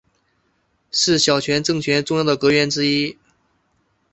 [0.89, 3.19] 是小泉政权重要的阁员之一。